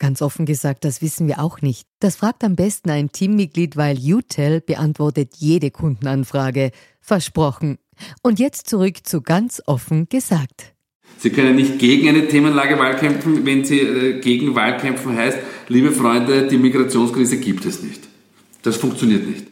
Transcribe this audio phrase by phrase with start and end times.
[0.00, 1.86] Ganz offen gesagt, das wissen wir auch nicht.
[2.00, 6.70] Das fragt am besten ein Teammitglied, weil UTEL beantwortet jede Kundenanfrage.
[7.02, 7.76] Versprochen.
[8.22, 10.72] Und jetzt zurück zu ganz offen gesagt.
[11.18, 15.36] Sie können nicht gegen eine Themenlage Wahlkämpfen, wenn Sie äh, gegen Wahlkämpfen heißt,
[15.68, 18.00] liebe Freunde, die Migrationskrise gibt es nicht.
[18.62, 19.48] Das funktioniert nicht.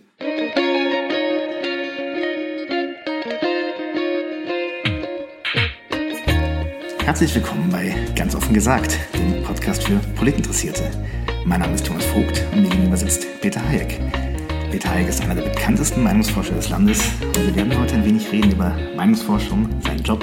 [7.09, 10.91] Herzlich willkommen bei Ganz offen gesagt, dem Podcast für Politinteressierte.
[11.47, 13.99] Mein Name ist Thomas Vogt und mir gegenüber sitzt Peter Hayek.
[14.71, 18.31] Peter Hayek ist einer der bekanntesten Meinungsforscher des Landes und wir werden heute ein wenig
[18.31, 20.23] reden über Meinungsforschung, seinen Job,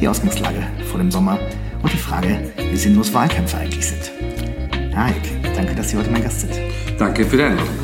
[0.00, 1.38] die Ausgangslage vor dem Sommer
[1.82, 4.10] und die Frage, wie sinnlos Wahlkämpfe eigentlich sind.
[4.94, 6.54] Herr Hayek, danke, dass Sie heute mein Gast sind.
[6.98, 7.74] Danke für die Einladung.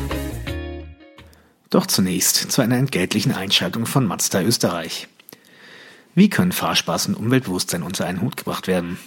[1.69, 5.07] Doch zunächst zu einer entgeltlichen Einschaltung von Mazda Österreich.
[6.13, 8.97] Wie können Fahrspaß und Umweltbewusstsein unter einen Hut gebracht werden?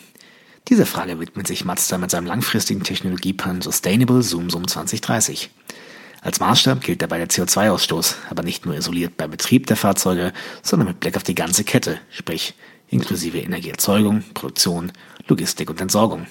[0.68, 5.50] Dieser Frage widmet sich Mazda mit seinem langfristigen Technologieplan Sustainable Zoom Zoom 2030.
[6.22, 10.32] Als Maßstab gilt dabei der CO2-Ausstoß, aber nicht nur isoliert beim Betrieb der Fahrzeuge,
[10.62, 12.54] sondern mit Blick auf die ganze Kette, sprich
[12.88, 14.90] inklusive Energieerzeugung, Produktion,
[15.28, 16.26] Logistik und Entsorgung.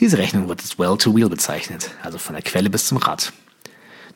[0.00, 3.32] Diese Rechnung wird als Well-to-Wheel bezeichnet, also von der Quelle bis zum Rad.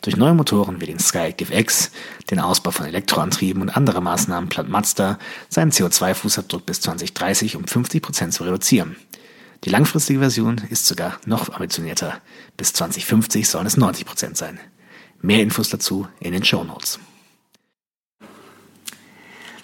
[0.02, 1.90] Durch neue Motoren wie den Skyactiv X,
[2.30, 8.02] den Ausbau von Elektroantrieben und andere Maßnahmen plant Mazda, seinen CO2-Fußabdruck bis 2030 um 50
[8.02, 8.96] Prozent zu reduzieren.
[9.64, 12.20] Die langfristige Version ist sogar noch ambitionierter.
[12.56, 14.60] Bis 2050 sollen es 90 Prozent sein.
[15.20, 17.00] Mehr Infos dazu in den Show Notes.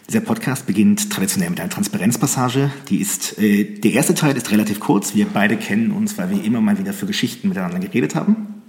[0.08, 2.70] Dieser Podcast beginnt traditionell mit einer Transparenzpassage.
[2.88, 5.14] Die ist, äh, der erste Teil ist relativ kurz.
[5.14, 8.63] Wir beide kennen uns, weil wir immer mal wieder für Geschichten miteinander geredet haben.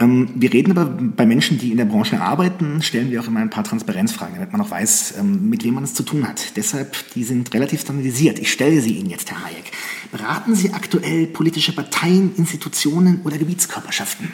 [0.00, 3.40] Ähm, wir reden aber bei Menschen, die in der Branche arbeiten, stellen wir auch immer
[3.40, 6.56] ein paar Transparenzfragen, damit man auch weiß, ähm, mit wem man es zu tun hat.
[6.56, 8.38] Deshalb, die sind relativ standardisiert.
[8.38, 9.70] Ich stelle sie Ihnen jetzt, Herr Hayek.
[10.10, 14.32] Beraten Sie aktuell politische Parteien, Institutionen oder Gebietskörperschaften?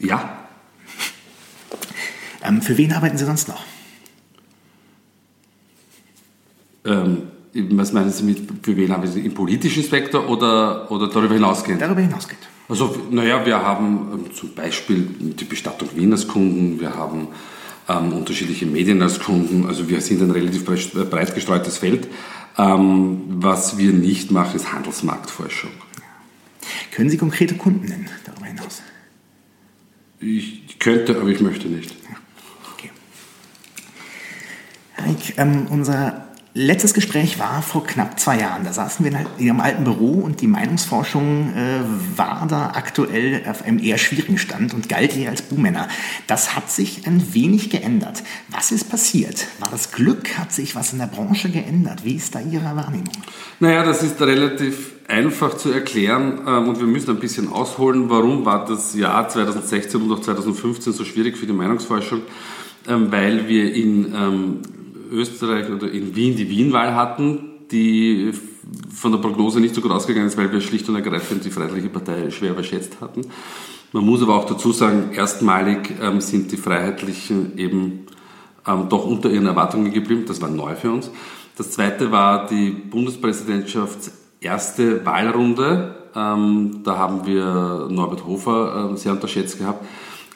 [0.00, 0.46] Ja.
[2.44, 3.64] Ähm, für wen arbeiten Sie sonst noch?
[6.84, 7.22] Ähm,
[7.52, 9.26] was meinen Sie mit, für wen arbeiten Sie?
[9.26, 11.82] Im politischen Spektor oder, oder darüber hinausgehend?
[11.82, 12.46] Darüber hinausgehend.
[12.68, 17.28] Also, naja, wir haben ähm, zum Beispiel die Bestattung Wien als Kunden, wir haben
[17.88, 22.08] ähm, unterschiedliche Medien als Kunden, also wir sind ein relativ breit gestreutes Feld.
[22.58, 25.70] Ähm, was wir nicht machen, ist Handelsmarktforschung.
[26.90, 28.82] Können Sie konkrete Kunden nennen darüber hinaus?
[30.20, 31.94] Ich könnte, aber ich möchte nicht.
[32.74, 32.90] Okay.
[34.96, 36.27] Heik, ähm, unser
[36.60, 38.64] Letztes Gespräch war vor knapp zwei Jahren.
[38.64, 41.82] Da saßen wir in Ihrem alten Büro und die Meinungsforschung äh,
[42.16, 45.86] war da aktuell auf einem eher schwierigen Stand und galt eher als Buhmänner.
[46.26, 48.24] Das hat sich ein wenig geändert.
[48.50, 49.46] Was ist passiert?
[49.60, 50.36] War das Glück?
[50.36, 52.04] Hat sich was in der Branche geändert?
[52.04, 53.12] Wie ist da Ihre Wahrnehmung?
[53.60, 58.44] Naja, das ist relativ einfach zu erklären ähm, und wir müssen ein bisschen ausholen, warum
[58.44, 62.22] war das Jahr 2016 und auch 2015 so schwierig für die Meinungsforschung,
[62.88, 64.60] ähm, weil wir in ähm,
[65.10, 68.32] Österreich oder in Wien die Wienwahl hatten, die
[68.94, 71.88] von der Prognose nicht so gut ausgegangen ist, weil wir schlicht und ergreifend die Freiheitliche
[71.88, 73.22] Partei schwer überschätzt hatten.
[73.92, 78.06] Man muss aber auch dazu sagen, erstmalig ähm, sind die Freiheitlichen eben
[78.66, 80.24] ähm, doch unter ihren Erwartungen geblieben.
[80.26, 81.10] Das war neu für uns.
[81.56, 85.96] Das zweite war die Bundespräsidentschafts erste Wahlrunde.
[86.14, 89.84] Ähm, da haben wir Norbert Hofer äh, sehr unterschätzt gehabt.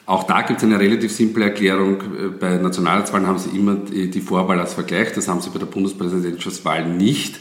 [0.05, 1.97] Auch da gibt es eine relativ simple Erklärung.
[2.39, 5.13] Bei Nationalratswahlen haben sie immer die Vorwahl als Vergleich.
[5.13, 7.39] Das haben sie bei der Bundespräsidentschaftswahl nicht,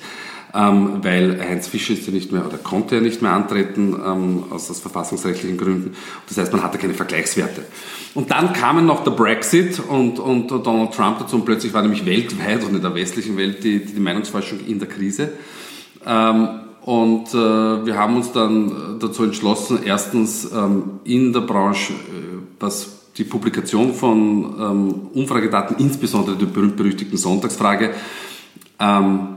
[0.54, 4.44] ähm, weil Heinz Fischer ist ja nicht mehr oder konnte ja nicht mehr antreten ähm,
[4.50, 5.96] aus, aus verfassungsrechtlichen Gründen.
[6.28, 7.64] Das heißt, man hatte keine Vergleichswerte.
[8.14, 12.06] Und dann kamen noch der Brexit und, und Donald Trump dazu und plötzlich war nämlich
[12.06, 15.32] weltweit und in der westlichen Welt die, die Meinungsforschung in der Krise.
[16.06, 16.48] Ähm,
[16.82, 20.50] und äh, wir haben uns dann dazu entschlossen, erstens
[21.04, 21.92] in der Branche
[22.62, 27.90] was die Publikation von ähm, Umfragedaten, insbesondere der berühmt-berüchtigten Sonntagsfrage,
[28.80, 29.28] ähm,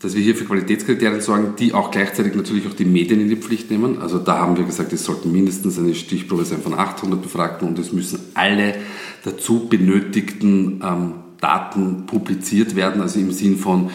[0.00, 3.36] dass wir hier für Qualitätskriterien sorgen, die auch gleichzeitig natürlich auch die Medien in die
[3.36, 4.02] Pflicht nehmen.
[4.02, 7.78] Also da haben wir gesagt, es sollten mindestens eine Stichprobe sein von 800 Befragten und
[7.78, 8.74] es müssen alle
[9.24, 13.90] dazu benötigten ähm, Daten publiziert werden, also im Sinn von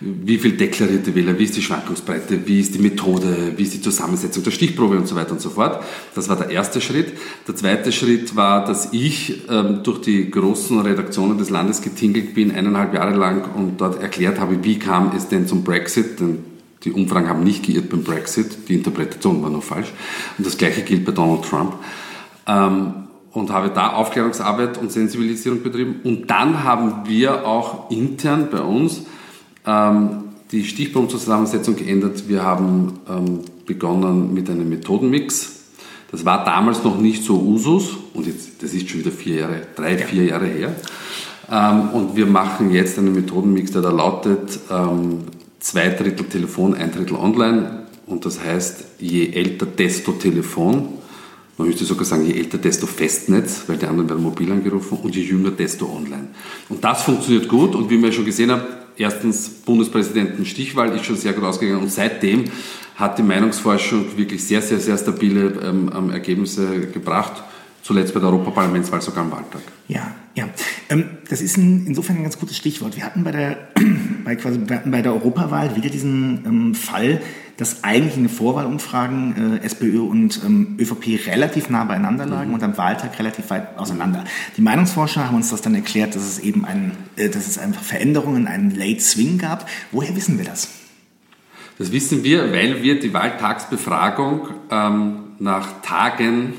[0.00, 3.80] wie viel deklarierte Wähler, wie ist die Schwankungsbreite, wie ist die Methode, wie ist die
[3.80, 5.82] Zusammensetzung der Stichprobe und so weiter und so fort.
[6.14, 7.14] Das war der erste Schritt.
[7.48, 12.52] Der zweite Schritt war, dass ich ähm, durch die großen Redaktionen des Landes getingelt bin,
[12.52, 16.44] eineinhalb Jahre lang und dort erklärt habe, wie kam es denn zum Brexit, denn
[16.84, 19.92] die Umfragen haben nicht geirrt beim Brexit, die Interpretation war nur falsch.
[20.38, 21.74] Und das gleiche gilt bei Donald Trump.
[22.46, 22.94] Ähm,
[23.32, 26.00] und habe da Aufklärungsarbeit und Sensibilisierung betrieben.
[26.02, 29.02] Und dann haben wir auch intern bei uns
[29.66, 32.28] ähm, die Stichprobenzusammensetzung geändert.
[32.28, 35.56] Wir haben ähm, begonnen mit einem Methodenmix.
[36.10, 39.62] Das war damals noch nicht so Usus und jetzt, das ist schon wieder vier Jahre,
[39.76, 40.74] drei, vier Jahre her.
[41.50, 45.24] Ähm, und wir machen jetzt einen Methodenmix, der da lautet ähm,
[45.60, 47.86] zwei Drittel Telefon, ein Drittel Online.
[48.06, 50.88] Und das heißt, je älter, desto Telefon.
[51.58, 55.14] Man müsste sogar sagen, je älter, desto Festnetz, weil die anderen werden mobil angerufen und
[55.14, 56.28] je jünger, desto online.
[56.68, 58.62] Und das funktioniert gut und wie wir schon gesehen haben,
[58.98, 62.44] erstens Bundespräsidenten Stichwahl ist schon sehr gut ausgegangen und seitdem
[62.96, 67.44] hat die Meinungsforschung wirklich sehr, sehr, sehr stabile ähm, ähm Ergebnisse gebracht.
[67.82, 69.62] Zuletzt bei der Europaparlamentswahl sogar am Wahltag.
[69.86, 70.48] Ja, ja.
[70.90, 72.96] Ähm, das ist ein, insofern ein ganz gutes Stichwort.
[72.96, 73.68] Wir hatten bei der,
[74.24, 77.22] bei quasi, wir hatten bei der Europawahl wieder diesen ähm, Fall,
[77.58, 82.54] dass eigentlich in den Vorwahlumfragen äh, SPÖ und ähm, ÖVP relativ nah beieinander lagen mhm.
[82.54, 84.24] und am Wahltag relativ weit auseinander.
[84.56, 87.82] Die Meinungsforscher haben uns das dann erklärt, dass es eben ein, äh, dass es einfach
[87.82, 89.68] Veränderungen, einen Late Swing gab.
[89.90, 90.68] Woher wissen wir das?
[91.78, 96.54] Das wissen wir, weil wir die Wahltagsbefragung ähm, nach Tagen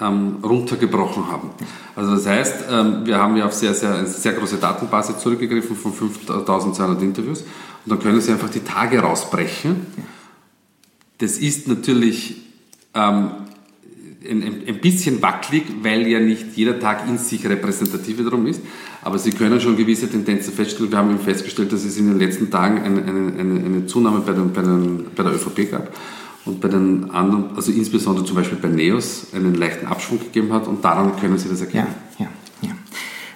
[0.00, 1.50] ähm, runtergebrochen haben.
[1.96, 5.76] Also das heißt, ähm, wir haben ja auf sehr, sehr, eine sehr große Datenbasis zurückgegriffen
[5.76, 7.44] von 5200 Interviews
[7.84, 9.86] und dann können Sie einfach die Tage rausbrechen.
[11.18, 12.36] Das ist natürlich
[12.94, 13.30] ähm,
[14.28, 18.62] ein, ein, bisschen wackelig, weil ja nicht jeder Tag in sich repräsentativ wiederum ist.
[19.02, 20.90] Aber Sie können schon gewisse Tendenzen feststellen.
[20.90, 24.52] Wir haben festgestellt, dass es in den letzten Tagen eine, eine, eine, Zunahme bei, den,
[24.52, 25.94] bei, den, bei der ÖVP gab
[26.46, 30.66] und bei den anderen, also insbesondere zum Beispiel bei Neos, einen leichten Abschwung gegeben hat
[30.66, 31.88] und daran können Sie das erkennen.
[32.18, 32.30] Ja, ja.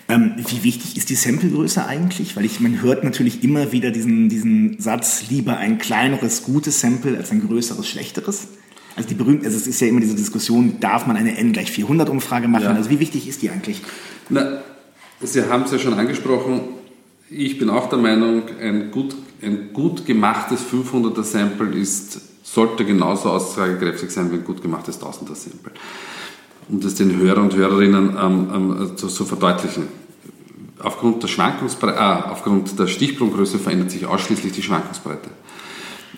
[0.08, 2.36] Ähm, wie wichtig ist die Samplegröße eigentlich?
[2.36, 7.16] Weil ich, man hört natürlich immer wieder diesen, diesen Satz, lieber ein kleineres, gutes Sample
[7.16, 8.48] als ein größeres, schlechteres.
[8.96, 11.70] Also die berühmte, also es ist ja immer diese Diskussion, darf man eine N gleich
[11.70, 12.64] 400 Umfrage machen?
[12.64, 12.72] Ja.
[12.72, 13.82] Also wie wichtig ist die eigentlich?
[14.28, 14.62] Na,
[15.20, 16.60] Sie haben es ja schon angesprochen.
[17.28, 23.30] Ich bin auch der Meinung, ein gut, ein gut gemachtes 500er Sample ist sollte genauso
[23.30, 25.72] aussagekräftig sein wie ein gut gemachtes Tausender-Sample.
[26.68, 29.84] Um das den Hörer und Hörerinnen ähm, ähm, zu, zu, verdeutlichen.
[30.80, 35.30] Aufgrund der, Schwankungsbreite, äh, aufgrund der Stichprobengröße verändert sich ausschließlich die Schwankungsbreite.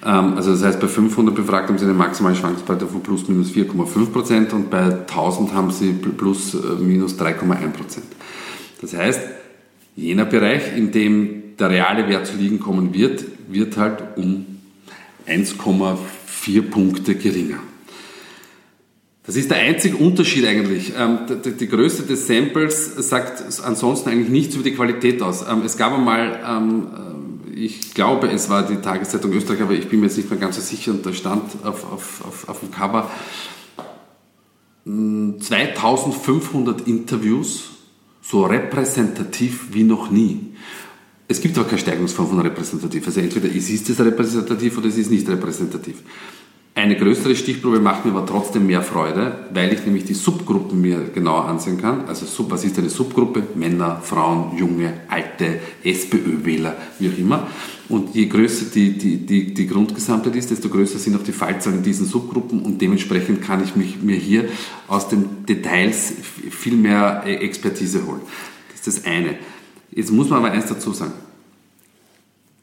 [0.04, 3.50] Ähm, also das heißt, bei 500 Befragten haben Sie eine maximale Schwankungsbreite von plus minus
[3.52, 8.00] 4,5% und bei 1000 haben Sie plus äh, minus 3,1%
[8.80, 9.20] Das heißt,
[9.96, 14.46] jener Bereich, in dem der reale Wert zu liegen kommen wird, wird halt um
[15.28, 15.96] 1,4
[16.40, 17.58] vier Punkte geringer.
[19.30, 20.92] Das ist der einzige Unterschied eigentlich.
[20.98, 21.20] Ähm,
[21.60, 25.44] die Größe des Samples sagt ansonsten eigentlich nichts über die Qualität aus.
[25.48, 26.88] Ähm, es gab einmal, ähm,
[27.54, 30.40] äh, ich glaube, es war die Tageszeitung Österreich, aber ich bin mir jetzt nicht mehr
[30.40, 33.08] ganz so sicher und da stand auf, auf, auf, auf dem Cover
[34.84, 37.70] 2500 Interviews,
[38.22, 40.54] so repräsentativ wie noch nie.
[41.28, 43.06] Es gibt aber keine Steigerungsform von repräsentativ.
[43.06, 46.02] Also entweder ist es repräsentativ oder es ist nicht repräsentativ.
[46.72, 51.10] Eine größere Stichprobe macht mir aber trotzdem mehr Freude, weil ich nämlich die Subgruppen mir
[51.12, 52.06] genauer ansehen kann.
[52.06, 53.42] Also was ist eine Subgruppe?
[53.56, 57.48] Männer, Frauen, Junge, Alte, SPÖ-Wähler, wie auch immer.
[57.88, 61.78] Und je größer die, die, die, die Grundgesamtheit ist, desto größer sind auch die Fallzahlen
[61.78, 64.48] in diesen Subgruppen und dementsprechend kann ich mich, mir hier
[64.86, 66.12] aus den Details
[66.50, 68.20] viel mehr Expertise holen.
[68.68, 69.34] Das ist das eine.
[69.90, 71.14] Jetzt muss man aber eins dazu sagen.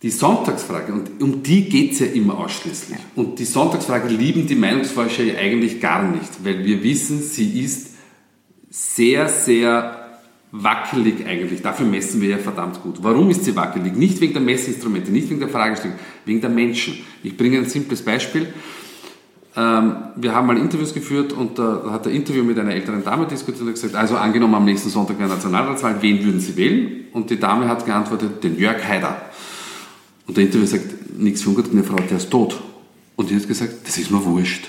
[0.03, 2.99] Die Sonntagsfrage, und um die geht es ja immer ausschließlich.
[3.15, 7.95] Und die Sonntagsfrage lieben die Meinungsforscher ja eigentlich gar nicht, weil wir wissen, sie ist
[8.69, 10.19] sehr, sehr
[10.51, 11.61] wackelig eigentlich.
[11.61, 12.97] Dafür messen wir ja verdammt gut.
[13.01, 13.95] Warum ist sie wackelig?
[13.95, 16.97] Nicht wegen der Messinstrumente, nicht wegen der Fragestellung, wegen der Menschen.
[17.23, 18.53] Ich bringe ein simples Beispiel.
[19.55, 23.25] Ähm, wir haben mal Interviews geführt und da hat der Interview mit einer älteren Dame
[23.25, 27.05] diskutiert und gesagt, also angenommen am nächsten Sonntag wäre Nationalratswahl, wen würden Sie wählen?
[27.13, 29.19] Und die Dame hat geantwortet, den Jörg Haider.
[30.27, 32.61] Und der Interview sagt, nichts für ungut, eine Frau, der ist tot.
[33.15, 34.67] Und die hat gesagt, das ist mir wurscht.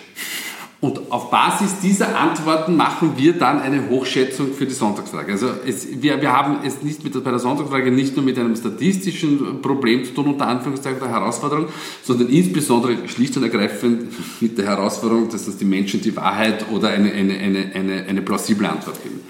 [0.81, 5.33] Und auf Basis dieser Antworten machen wir dann eine Hochschätzung für die Sonntagsfrage.
[5.33, 8.55] Also es, wir, wir haben es nicht mit, bei der Sonntagsfrage nicht nur mit einem
[8.55, 11.67] statistischen Problem zu tun, unter Anführungszeichen der Herausforderung,
[12.05, 16.91] sondern insbesondere schlicht und ergreifend mit der Herausforderung, dass das die Menschen die Wahrheit oder
[16.91, 19.21] eine, eine, eine, eine, eine plausible Antwort geben.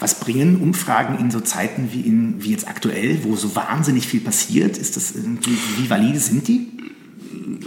[0.00, 4.20] Was bringen Umfragen in so Zeiten wie, in, wie jetzt aktuell, wo so wahnsinnig viel
[4.20, 4.78] passiert?
[4.78, 6.68] Ist das wie valide sind die?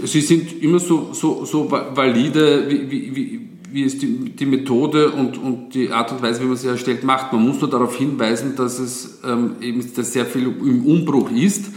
[0.03, 5.11] sie sind immer so, so, so valide, wie, wie, wie, wie es die, die Methode
[5.11, 7.33] und, und die Art und Weise, wie man sie erstellt, macht.
[7.33, 11.71] Man muss nur darauf hinweisen, dass es ähm, eben dass sehr viel im Umbruch ist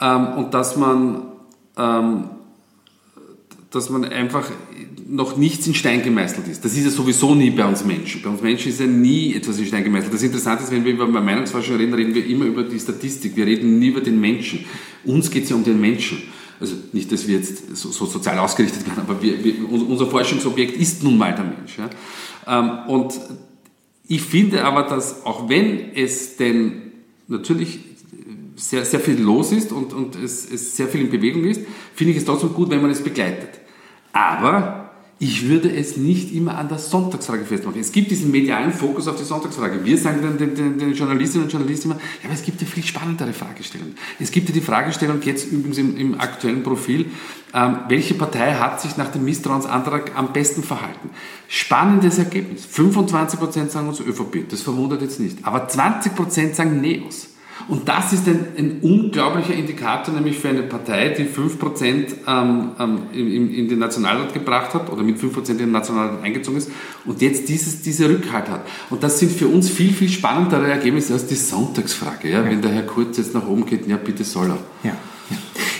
[0.00, 1.22] ähm, und dass man,
[1.76, 2.24] ähm,
[3.70, 4.50] dass man einfach
[5.12, 6.64] noch nichts in Stein gemeißelt ist.
[6.64, 8.22] Das ist ja sowieso nie bei uns Menschen.
[8.22, 10.12] Bei uns Menschen ist ja nie etwas in Stein gemeißelt.
[10.12, 13.36] Das Interessante ist, wenn wir über Meinungsforschung reden, reden wir immer über die Statistik.
[13.36, 14.64] Wir reden nie über den Menschen.
[15.04, 16.22] Uns geht es ja um den Menschen.
[16.58, 20.76] Also nicht, dass wir jetzt so, so sozial ausgerichtet werden, aber wir, wir, unser Forschungsobjekt
[20.76, 21.76] ist nun mal der Mensch.
[21.76, 21.90] Ja?
[22.46, 23.20] Ähm, und
[24.08, 26.92] ich finde aber, dass auch wenn es denn
[27.28, 27.80] natürlich
[28.56, 31.60] sehr, sehr viel los ist und, und es, es sehr viel in Bewegung ist,
[31.94, 33.60] finde ich es trotzdem gut, wenn man es begleitet.
[34.12, 34.81] Aber
[35.22, 37.80] ich würde es nicht immer an der Sonntagsfrage festmachen.
[37.80, 39.84] Es gibt diesen medialen Fokus auf die Sonntagsfrage.
[39.84, 42.82] Wir sagen den, den, den Journalistinnen und Journalisten immer, ja, aber es gibt ja viel
[42.82, 43.94] spannendere Fragestellungen.
[44.18, 47.06] Es gibt ja die Fragestellung jetzt übrigens im, im aktuellen Profil,
[47.54, 51.10] ähm, welche Partei hat sich nach dem Misstrauensantrag am besten verhalten?
[51.46, 52.66] Spannendes Ergebnis.
[52.66, 55.38] 25% sagen uns ÖVP, das verwundert jetzt nicht.
[55.44, 57.28] Aber 20% sagen NEOS.
[57.68, 61.88] Und das ist ein, ein, unglaublicher Indikator, nämlich für eine Partei, die 5%
[62.26, 66.58] ähm, ähm, in, in, den Nationalrat gebracht hat oder mit 5% in den Nationalrat eingezogen
[66.58, 66.70] ist
[67.04, 68.66] und jetzt dieses, diese Rückhalt hat.
[68.90, 72.28] Und das sind für uns viel, viel spannendere Ergebnisse als die Sonntagsfrage.
[72.28, 72.42] Ja?
[72.42, 72.50] ja.
[72.50, 74.58] Wenn der Herr Kurz jetzt nach oben geht, ja bitte soll er.
[74.82, 74.96] Ja.
[75.30, 75.36] ja.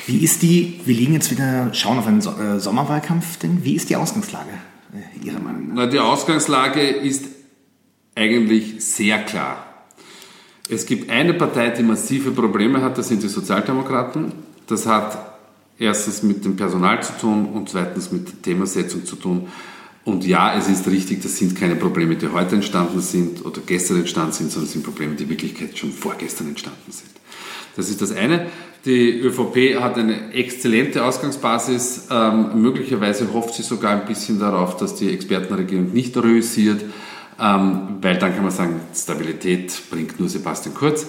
[0.06, 3.74] Wie ist die, wir liegen jetzt wieder, schauen auf einen so äh, Sommerwahlkampf, denn wie
[3.74, 4.50] ist die Ausgangslage
[4.92, 5.74] äh, Ihrer Meinung nach?
[5.74, 7.26] Na, die Ausgangslage ist
[8.14, 9.71] eigentlich sehr klar.
[10.72, 14.32] Es gibt eine Partei, die massive Probleme hat, das sind die Sozialdemokraten.
[14.66, 15.36] Das hat
[15.78, 19.48] erstens mit dem Personal zu tun und zweitens mit Themasetzung zu tun.
[20.04, 23.98] Und ja, es ist richtig, das sind keine Probleme, die heute entstanden sind oder gestern
[23.98, 27.10] entstanden sind, sondern es sind Probleme, die in Wirklichkeit schon vorgestern entstanden sind.
[27.76, 28.46] Das ist das eine.
[28.86, 32.08] Die ÖVP hat eine exzellente Ausgangsbasis.
[32.10, 36.80] Ähm, möglicherweise hofft sie sogar ein bisschen darauf, dass die Expertenregierung nicht reüssiert.
[37.42, 41.08] Ähm, weil dann kann man sagen, Stabilität bringt nur Sebastian Kurz.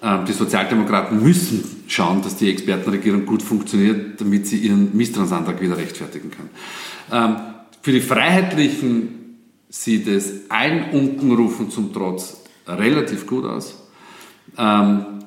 [0.00, 5.76] Ähm, die Sozialdemokraten müssen schauen, dass die Expertenregierung gut funktioniert, damit sie ihren Misstrauensantrag wieder
[5.76, 6.50] rechtfertigen kann.
[7.10, 7.36] Ähm,
[7.82, 12.36] für die Freiheitlichen sieht es allen Unkenrufen zum Trotz
[12.68, 13.78] relativ gut aus.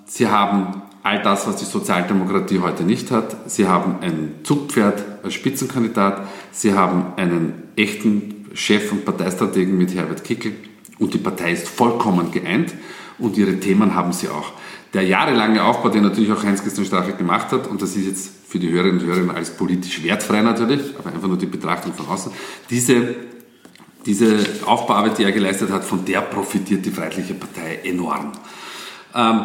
[0.05, 3.49] Sie haben all das, was die Sozialdemokratie heute nicht hat.
[3.49, 6.27] Sie haben ein Zugpferd als Spitzenkandidat.
[6.51, 10.53] Sie haben einen echten Chef und Parteistrategen mit Herbert Kickel
[10.97, 12.73] und die Partei ist vollkommen geeint
[13.19, 14.53] und ihre Themen haben sie auch.
[14.93, 18.59] Der jahrelange Aufbau, den natürlich auch Heinz-Christian Strache gemacht hat, und das ist jetzt für
[18.59, 22.31] die Hörerinnen und Hörer als politisch wertfrei natürlich, aber einfach nur die Betrachtung von außen,
[22.69, 23.15] diese,
[24.05, 28.31] diese Aufbauarbeit, die er geleistet hat, von der profitiert die Freiheitliche Partei enorm.
[29.13, 29.41] Ähm,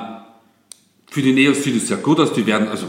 [1.10, 2.86] für die Neos sieht es sehr gut aus, die werden, also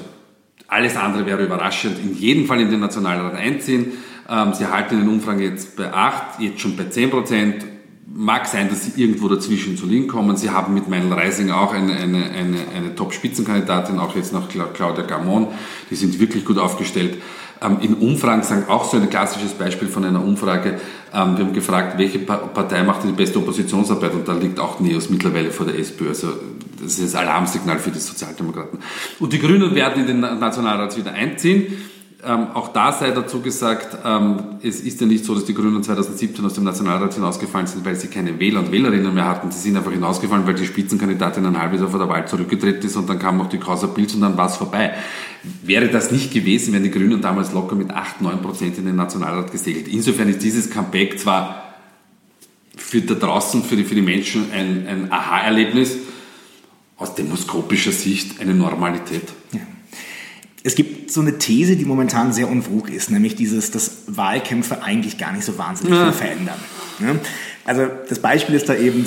[0.67, 3.93] alles andere wäre überraschend, in jedem Fall in den Nationalrat einziehen.
[4.29, 7.65] Ähm, sie halten den Umfragen jetzt bei 8, jetzt schon bei 10 Prozent.
[8.13, 10.35] Mag sein, dass sie irgendwo dazwischen zu liegen kommen.
[10.35, 15.03] Sie haben mit Meinl Reising auch eine, eine, eine, eine Top-Spitzenkandidatin, auch jetzt nach Claudia
[15.03, 15.47] Gamon.
[15.89, 17.17] Die sind wirklich gut aufgestellt.
[17.61, 20.79] Ähm, in Umfragen sagen auch so ein klassisches Beispiel von einer Umfrage.
[21.13, 24.13] Ähm, wir haben gefragt, welche Partei macht die beste Oppositionsarbeit?
[24.13, 26.09] Und da liegt auch NEOS mittlerweile vor der SPÖ.
[26.09, 26.29] Also
[26.81, 28.79] das ist das Alarmsignal für die Sozialdemokraten.
[29.19, 31.67] Und die Grünen werden in den Nationalrat wieder einziehen.
[32.23, 35.81] Ähm, auch da sei dazu gesagt, ähm, es ist ja nicht so, dass die Grünen
[35.81, 39.49] 2017 aus dem Nationalrat hinausgefallen sind, weil sie keine Wähler und Wählerinnen mehr hatten.
[39.49, 42.95] Sie sind einfach hinausgefallen, weil die Spitzenkandidatin ein halbes Jahr vor der Wahl zurückgetreten ist
[42.95, 44.93] und dann kam noch die Causa Pilz und dann war es vorbei.
[45.63, 48.97] Wäre das nicht gewesen, wären die Grünen damals locker mit 8, 9 Prozent in den
[48.97, 49.87] Nationalrat gesegelt.
[49.87, 51.73] Insofern ist dieses Comeback zwar
[52.77, 55.97] für da draußen, für die, für die Menschen ein, ein Aha-Erlebnis,
[56.97, 59.23] aus demoskopischer Sicht eine Normalität.
[59.53, 59.61] Ja.
[60.63, 65.17] Es gibt so eine These, die momentan sehr unwug ist, nämlich dieses, dass Wahlkämpfe eigentlich
[65.17, 66.11] gar nicht so wahnsinnig ja.
[66.11, 66.59] viel verändern.
[66.99, 67.15] Ja?
[67.63, 69.05] Also das Beispiel ist da eben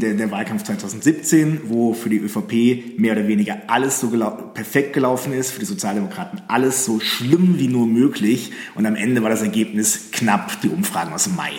[0.00, 4.94] der, der, Wahlkampf 2017, wo für die ÖVP mehr oder weniger alles so gelau perfekt
[4.94, 9.30] gelaufen ist, für die Sozialdemokraten alles so schlimm wie nur möglich und am Ende war
[9.30, 11.52] das Ergebnis knapp die Umfragen aus dem Mai.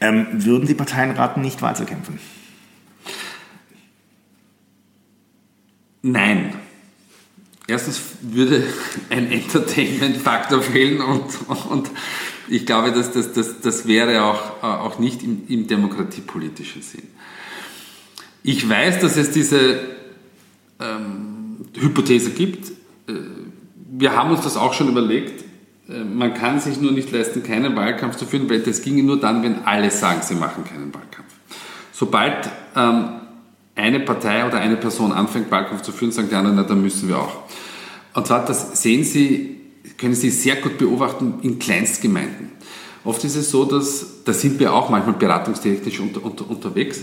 [0.00, 2.18] Ähm, würden die Parteien raten, nicht Wahl zu kämpfen?
[6.02, 6.54] Nein.
[7.68, 8.62] Erstens würde
[9.10, 11.24] ein Entertainment-Faktor fehlen und,
[11.68, 11.90] und
[12.48, 17.08] ich glaube, dass das, das, das wäre auch, auch nicht im, im demokratiepolitischen Sinn.
[18.44, 19.80] Ich weiß, dass es diese
[20.78, 22.70] ähm, Hypothese gibt.
[23.08, 23.14] Äh,
[23.90, 25.44] wir haben uns das auch schon überlegt.
[25.88, 29.18] Äh, man kann sich nur nicht leisten, keinen Wahlkampf zu führen, weil das ginge nur
[29.18, 31.26] dann, wenn alle sagen, sie machen keinen Wahlkampf.
[31.92, 33.08] Sobald ähm,
[33.76, 37.08] eine Partei oder eine Person anfängt, Wahlkampf zu führen, sagen die anderen, na, dann müssen
[37.08, 37.36] wir auch.
[38.14, 39.60] Und zwar, das sehen Sie,
[39.98, 42.52] können Sie sehr gut beobachten in Kleinstgemeinden.
[43.04, 47.02] Oft ist es so, dass, da sind wir auch manchmal beratungstechnisch unter, unter, unterwegs,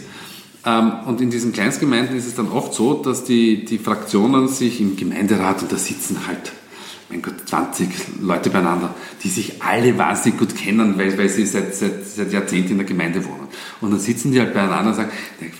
[0.65, 4.81] ähm, und in diesen Kleinstgemeinden ist es dann oft so, dass die, die Fraktionen sich
[4.81, 6.53] im Gemeinderat, und da sitzen halt
[7.13, 7.89] mein Gott, 20
[8.21, 8.93] Leute beieinander,
[9.23, 12.87] die sich alle wahnsinnig gut kennen, weil, weil sie seit, seit, seit Jahrzehnten in der
[12.87, 13.47] Gemeinde wohnen.
[13.81, 15.11] Und dann sitzen die halt beieinander und sagen,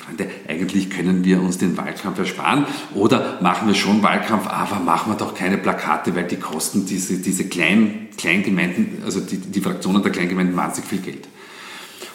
[0.03, 5.11] Freunde, eigentlich können wir uns den Wahlkampf ersparen oder machen wir schon Wahlkampf, aber machen
[5.13, 10.01] wir doch keine Plakate, weil die kosten diese, diese kleinen Kleingemeinden, also die, die Fraktionen
[10.01, 11.27] der Kleingemeinden wahnsinnig viel Geld.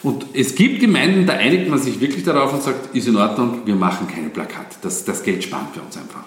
[0.01, 3.61] Und es gibt Gemeinden, da einigt man sich wirklich darauf und sagt, ist in Ordnung,
[3.65, 4.77] wir machen keine Plakate.
[4.81, 6.23] Das, das Geld sparen wir uns einfach.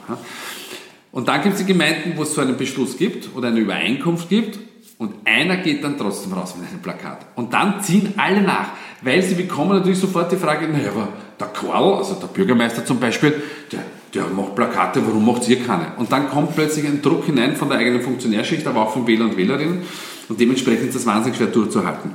[1.12, 4.30] Und dann gibt es die Gemeinden, wo es so einen Beschluss gibt oder eine Übereinkunft
[4.30, 4.58] gibt
[4.96, 7.26] und einer geht dann trotzdem raus mit einem Plakat.
[7.36, 8.68] Und dann ziehen alle nach,
[9.02, 12.98] weil sie bekommen natürlich sofort die Frage, naja, aber der Karl, also der Bürgermeister zum
[12.98, 13.80] Beispiel, der,
[14.14, 15.92] der macht Plakate, warum macht ihr keine?
[15.98, 19.26] Und dann kommt plötzlich ein Druck hinein von der eigenen Funktionärschicht, aber auch von Wähler
[19.26, 19.82] und Wählerinnen
[20.30, 22.14] und dementsprechend ist das wahnsinnig schwer durchzuhalten.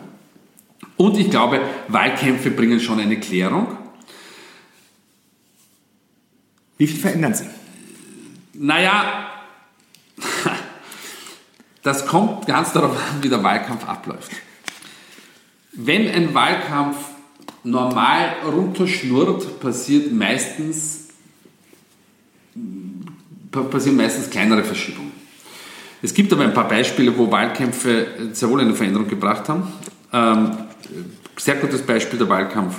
[0.95, 3.67] Und ich glaube, Wahlkämpfe bringen schon eine Klärung.
[6.79, 7.45] Wie viel verändern sie?
[8.59, 9.29] Naja,
[11.83, 14.31] das kommt ganz darauf an, wie der Wahlkampf abläuft.
[15.73, 16.97] Wenn ein Wahlkampf
[17.63, 21.09] normal runterschnurrt, passiert meistens,
[23.51, 25.11] passieren meistens kleinere Verschiebungen.
[26.01, 29.71] Es gibt aber ein paar Beispiele, wo Wahlkämpfe sehr wohl eine Veränderung gebracht haben.
[30.11, 30.57] Ähm,
[31.35, 32.75] sehr gutes Beispiel der Wahlkampf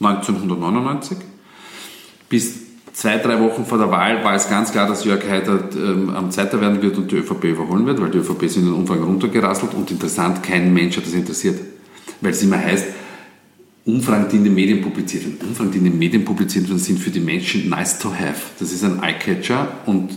[0.00, 1.18] 1999.
[2.28, 2.61] Bis
[2.92, 6.30] zwei, drei Wochen vor der Wahl war es ganz klar, dass Jörg Haider ähm, am
[6.30, 9.02] Zweiter werden wird und die ÖVP überholen wird, weil die ÖVP ist in den Umfang
[9.02, 11.60] runtergerasselt und interessant, kein Mensch hat das interessiert.
[12.20, 12.86] Weil es immer heißt,
[13.84, 15.48] Umfragen, die in den Medien publiziert werden.
[15.48, 18.40] Umfragen, die in den Medien publiziert werden, sind für die Menschen nice to have.
[18.58, 20.10] Das ist ein Eyecatcher und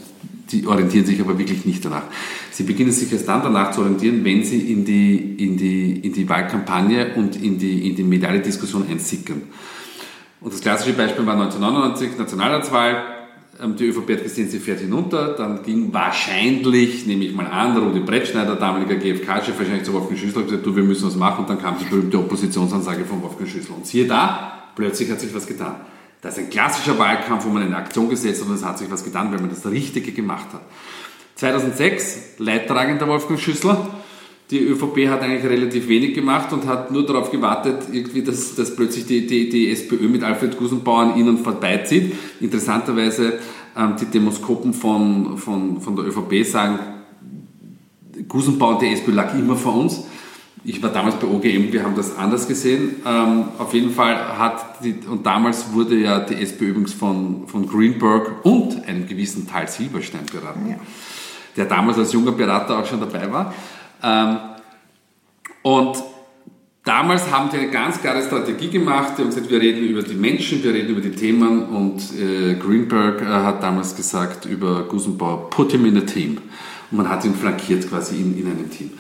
[0.51, 2.03] die orientieren sich aber wirklich nicht danach.
[2.51, 6.13] Sie beginnen sich erst dann danach zu orientieren, wenn sie in die, in die, in
[6.13, 9.41] die Wahlkampagne und in die, in die mediale Diskussion einsickern.
[10.45, 13.03] Und das klassische Beispiel war 1999, Nationalratswahl.
[13.59, 15.29] Ähm, die ÖVP hat gesehen, sie fährt hinunter.
[15.29, 20.43] Dann ging wahrscheinlich, nehme ich mal an, Rudi Brettschneider, damaliger GfK-Chef, wahrscheinlich zu Wolfgang Schüssel
[20.43, 21.45] und gesagt, du, wir müssen was machen.
[21.45, 23.73] Und dann kam die berühmte Oppositionsansage von Wolfgang Schüssel.
[23.73, 25.77] Und siehe da, plötzlich hat sich was getan.
[26.21, 28.91] Das ist ein klassischer Wahlkampf, wo man eine Aktion gesetzt hat und es hat sich
[28.91, 30.61] was getan, weil man das Richtige gemacht hat.
[31.37, 33.87] 2006, leidtragender Wolfgang Schüssler,
[34.51, 38.75] die ÖVP hat eigentlich relativ wenig gemacht und hat nur darauf gewartet, irgendwie, dass, dass
[38.75, 42.13] plötzlich die, die, die SPÖ mit Alfred Gusenbauer an ihnen vorbeizieht.
[42.39, 43.39] Interessanterweise,
[43.75, 46.79] ähm, die Demoskopen von, von, von der ÖVP sagen,
[48.27, 50.03] Gusenbauer und die SPÖ lag immer vor uns.
[50.63, 52.95] Ich war damals bei OGM, wir haben das anders gesehen.
[53.05, 57.67] Ähm, auf jeden Fall hat die, und damals wurde ja die SPÖ übrigens von, von
[57.67, 60.77] Greenberg und einem gewissen Teil Silberstein beraten, ja.
[61.55, 63.53] der damals als junger Berater auch schon dabei war.
[64.03, 64.37] Ähm,
[65.61, 65.97] und
[66.83, 69.13] damals haben die eine ganz klare Strategie gemacht.
[69.17, 71.65] Die haben gesagt, wir reden über die Menschen, wir reden über die Themen.
[71.65, 76.37] Und äh, Greenberg äh, hat damals gesagt über Gusenbauer, put him in a team.
[76.91, 78.91] Und man hat ihn flankiert quasi in, in einem Team.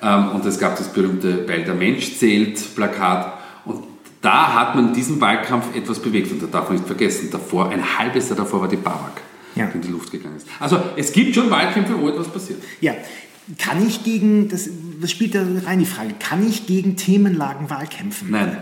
[0.00, 3.38] Ähm, und es gab das berühmte Weil der Mensch zählt Plakat.
[3.64, 3.84] Und
[4.20, 6.30] da hat man in diesem Wahlkampf etwas bewegt.
[6.30, 9.20] Und da darf man nicht vergessen, davor, ein halbes Jahr davor war die Babak,
[9.54, 9.66] ja.
[9.66, 10.46] in die Luft gegangen ist.
[10.60, 12.62] Also es gibt schon Wahlkämpfe, wo etwas passiert.
[12.80, 12.94] Ja,
[13.58, 14.68] kann ich gegen, das,
[15.00, 18.30] das spielt da rein die Frage, kann ich gegen Themenlagen Wahlkämpfen?
[18.30, 18.58] Nein.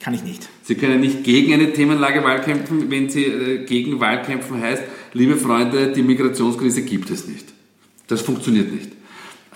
[0.00, 0.48] Kann ich nicht.
[0.64, 4.82] Sie können nicht gegen eine Themenlage Wahlkämpfen, wenn Sie äh, gegen Wahlkämpfen heißt,
[5.14, 7.46] liebe Freunde, die Migrationskrise gibt es nicht.
[8.08, 8.90] Das funktioniert nicht.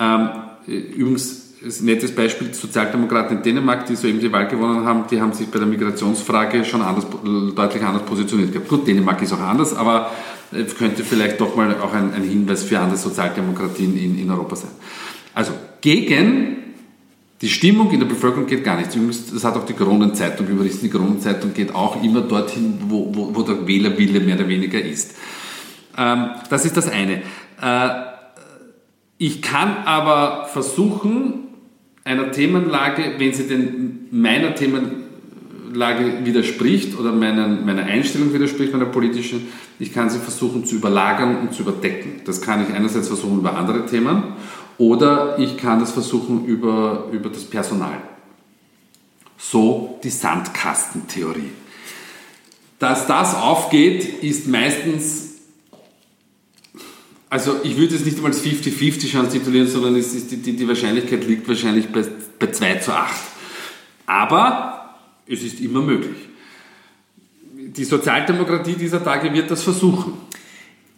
[0.01, 0.31] Ähm,
[0.67, 5.21] übrigens, ein nettes Beispiel, die Sozialdemokraten in Dänemark, die soeben die Wahl gewonnen haben, die
[5.21, 7.07] haben sich bei der Migrationsfrage schon anders,
[7.55, 8.69] deutlich anders positioniert gehabt.
[8.69, 10.13] Gut, Dänemark ist auch anders, aber
[10.79, 14.71] könnte vielleicht doch mal auch ein, ein Hinweis für andere Sozialdemokratien in, in Europa sein.
[15.35, 16.57] Also gegen
[17.41, 18.97] die Stimmung in der Bevölkerung geht gar nichts.
[19.33, 20.81] Das hat auch die Kronenzeitung überrissen.
[20.83, 25.15] Die Kronenzeitung geht auch immer dorthin, wo, wo, wo der Wählerwille mehr oder weniger ist.
[25.97, 27.23] Ähm, das ist das eine.
[27.63, 28.09] Äh,
[29.19, 31.49] ich kann aber versuchen,
[32.05, 35.08] einer Themenlage, wenn sie denn meiner Themenlage
[35.73, 41.39] Lage widerspricht oder meinen, meiner Einstellung widerspricht, meiner politischen, ich kann sie versuchen zu überlagern
[41.39, 42.23] und zu überdecken.
[42.25, 44.23] Das kann ich einerseits versuchen über andere Themen
[44.79, 48.01] Oder ich kann das versuchen über, über das Personal.
[49.37, 51.51] So die Sandkastentheorie.
[52.79, 55.29] Dass das aufgeht, ist meistens
[57.31, 60.57] also ich würde es nicht einmal als 50-50 Chance titulieren, sondern es ist die, die,
[60.57, 62.05] die Wahrscheinlichkeit liegt wahrscheinlich bei,
[62.39, 63.15] bei 2 zu 8.
[64.07, 64.78] Aber
[65.29, 66.17] es ist immer möglich.
[67.55, 70.15] Die Sozialdemokratie dieser Tage wird das versuchen.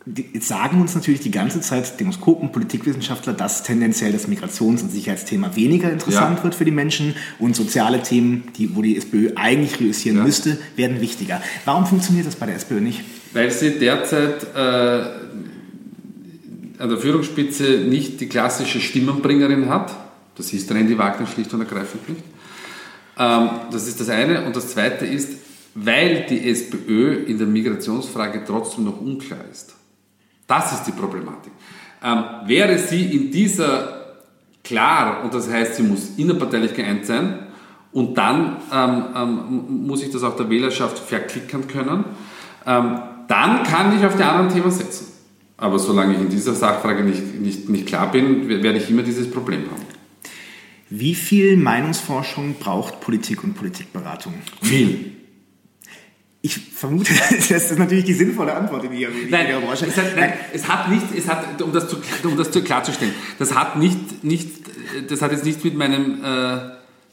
[0.06, 5.54] Jetzt sagen uns natürlich die ganze Zeit Demoskopen, Politikwissenschaftler, dass tendenziell das Migrations- und Sicherheitsthema
[5.56, 6.44] weniger interessant ja.
[6.44, 10.24] wird für die Menschen und soziale Themen, die, wo die SPÖ eigentlich reüssieren ja.
[10.24, 11.42] müsste, werden wichtiger.
[11.66, 13.02] Warum funktioniert das bei der SPÖ nicht?
[13.34, 14.58] Weil sie derzeit äh,
[16.78, 19.94] an der Führungsspitze nicht die klassische Stimmenbringerin hat.
[20.34, 22.22] Das ist Randy Wagner schlicht und ergreifend nicht.
[23.20, 24.44] Ähm, das ist das eine.
[24.46, 25.38] Und das zweite ist,
[25.74, 29.74] weil die SPÖ in der Migrationsfrage trotzdem noch unklar ist.
[30.46, 31.52] Das ist die Problematik.
[32.02, 34.16] Ähm, wäre sie in dieser
[34.64, 37.46] klar, und das heißt, sie muss innerparteilich geeint sein,
[37.92, 42.04] und dann ähm, ähm, muss ich das auch der Wählerschaft verklickern können,
[42.64, 45.08] ähm, dann kann ich auf die anderen Themen setzen.
[45.56, 49.30] Aber solange ich in dieser Sachfrage nicht, nicht, nicht klar bin, werde ich immer dieses
[49.30, 49.99] Problem haben.
[50.90, 54.34] Wie viel Meinungsforschung braucht Politik und Politikberatung?
[54.60, 55.12] Viel.
[56.42, 59.86] Ich vermute, das ist natürlich die sinnvolle Antwort in Ihrer, nein, Branche.
[59.86, 63.14] Es hat, nein, es hat nicht, es hat, um das, zu, um das zu klarzustellen,
[63.38, 64.48] das hat nicht, nicht,
[65.08, 66.58] das hat jetzt nichts mit meinem, äh,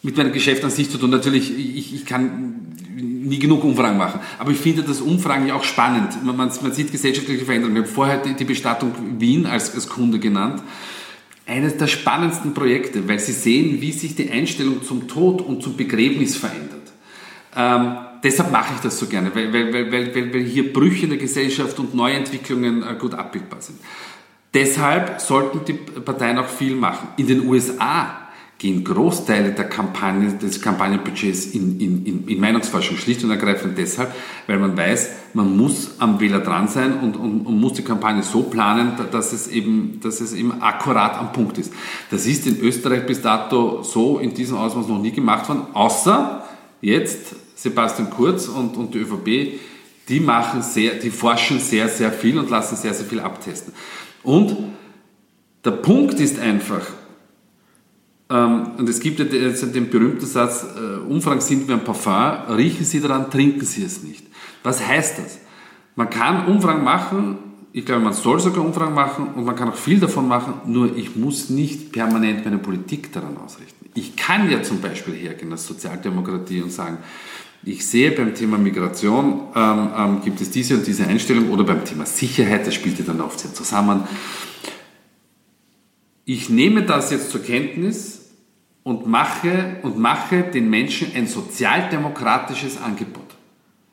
[0.01, 1.11] mit meinem Geschäft an sich zu tun.
[1.11, 4.21] Natürlich, ich, ich kann nie genug Umfragen machen.
[4.39, 6.23] Aber ich finde das Umfragen ja auch spannend.
[6.23, 7.77] Man, man, man sieht gesellschaftliche Veränderungen.
[7.77, 10.63] Ich habe vorher die, die Bestattung Wien als, als Kunde genannt.
[11.47, 15.77] Eines der spannendsten Projekte, weil sie sehen, wie sich die Einstellung zum Tod und zum
[15.77, 16.91] Begräbnis verändert.
[17.55, 21.19] Ähm, deshalb mache ich das so gerne, weil, weil, weil, weil, hier Brüche in der
[21.19, 23.79] Gesellschaft und Neuentwicklungen äh, gut abbildbar sind.
[24.53, 27.09] Deshalb sollten die Parteien auch viel machen.
[27.17, 28.26] In den USA
[28.57, 34.13] gehen Großteile der Kampagne, des Kampagnenbudgets in, in, in, in Meinungsforschung schlicht und ergreifend deshalb,
[34.47, 38.23] weil man weiß, man muss am Wähler dran sein und, und, und muss die Kampagne
[38.23, 41.71] so planen, dass es, eben, dass es eben akkurat am Punkt ist.
[42.09, 46.43] Das ist in Österreich bis dato so in diesem Ausmaß noch nie gemacht worden, außer
[46.81, 49.59] jetzt Sebastian Kurz und, und die ÖVP,
[50.09, 53.73] die machen sehr, die forschen sehr, sehr viel und lassen sehr, sehr viel abtesten.
[54.23, 54.55] Und
[55.63, 56.81] der Punkt ist einfach,
[58.29, 62.99] und es gibt ja den berühmten Satz, äh, Umfragen sind wie ein Parfum, riechen Sie
[62.99, 64.25] daran, trinken Sie es nicht.
[64.63, 65.39] Was heißt das?
[65.95, 67.37] Man kann Umfragen machen,
[67.71, 70.95] ich glaube, man soll sogar Umfragen machen und man kann auch viel davon machen, nur
[70.97, 73.85] ich muss nicht permanent meine Politik daran ausrichten.
[73.93, 76.97] Ich kann ja zum Beispiel hergehen als Sozialdemokratie und sagen,
[77.63, 81.83] ich sehe beim Thema Migration ähm, ähm, gibt es diese und diese Einstellung oder beim
[81.83, 84.03] Thema Sicherheit, das spielt ja dann oft sehr zusammen.
[86.29, 88.17] Ich nehme das jetzt zur Kenntnis,
[88.87, 93.35] und mache, und mache den Menschen ein sozialdemokratisches Angebot.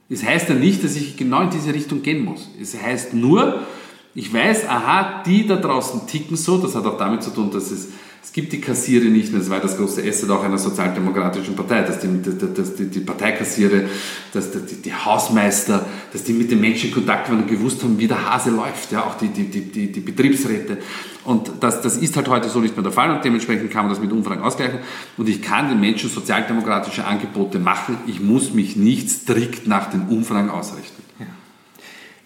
[0.09, 2.49] Es heißt ja nicht, dass ich genau in diese Richtung gehen muss.
[2.63, 3.59] Es heißt nur,
[4.15, 7.73] ich weiß, aha, die da draußen ticken so, das hat auch damit zu tun, dass
[7.73, 7.89] es
[8.25, 11.83] es gibt die Kassiere nicht mehr, das war das große Asset auch einer sozialdemokratischen Partei,
[11.83, 13.85] dass die, dass die, die Parteikassiere,
[14.33, 17.99] dass die, die, Hausmeister, dass die mit den Menschen in Kontakt waren und gewusst haben,
[17.99, 20.79] wie der Hase läuft, ja, auch die, die, die, die Betriebsräte.
[21.25, 23.91] Und das, das ist halt heute so nicht mehr der Fall und dementsprechend kann man
[23.91, 24.79] das mit Umfragen ausgleichen.
[25.19, 30.09] Und ich kann den Menschen sozialdemokratische Angebote machen, ich muss mich nicht strikt nach den
[30.09, 30.94] Umfragen ausrichten.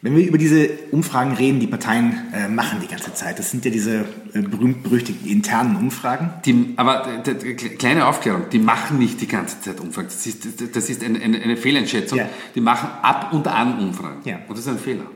[0.01, 3.65] Wenn wir über diese Umfragen reden, die Parteien äh, machen die ganze Zeit, das sind
[3.65, 6.31] ja diese äh, berühmt-berüchtigten internen Umfragen.
[6.45, 10.07] Die, aber äh, kleine Aufklärung, die machen nicht die ganze Zeit Umfragen.
[10.09, 12.19] Das ist, das ist eine, eine, eine Fehleinschätzung.
[12.19, 12.29] Ja.
[12.55, 14.21] Die machen ab und an Umfragen.
[14.25, 14.37] Ja.
[14.47, 15.07] Und das ist ein Fehler.